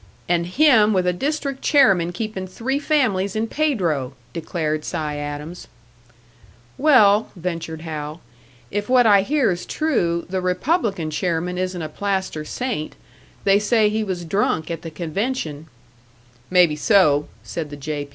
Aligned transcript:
"And 0.27 0.47
him 0.47 0.93
with 0.93 1.05
a 1.05 1.13
district 1.13 1.61
chairman 1.61 2.11
keeping 2.11 2.47
three 2.47 2.79
families 2.79 3.35
in 3.35 3.45
Pedro!" 3.45 4.13
declared 4.33 4.83
Si 4.83 4.97
Adams. 4.97 5.67
"Well," 6.75 7.29
ventured 7.35 7.81
Hal, 7.81 8.19
"if 8.71 8.89
what 8.89 9.05
I 9.05 9.21
hear 9.21 9.51
is 9.51 9.63
true, 9.63 10.25
the 10.27 10.41
Republican 10.41 11.11
chairman 11.11 11.59
isn't 11.59 11.83
a 11.83 11.87
plaster 11.87 12.43
saint. 12.43 12.95
They 13.43 13.59
say 13.59 13.89
he 13.89 14.03
was 14.03 14.25
drunk 14.25 14.71
at 14.71 14.81
the 14.81 14.89
convention" 14.89 15.67
"Maybe 16.49 16.75
so," 16.75 17.27
said 17.43 17.69
the 17.69 17.77
"J. 17.77 18.09